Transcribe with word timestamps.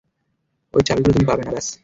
ওই 0.73 0.81
চাবিগুলো 0.83 1.13
তুমি 1.13 1.27
পাবে 1.27 1.43
না, 1.43 1.51
ব্যাস। 1.51 1.67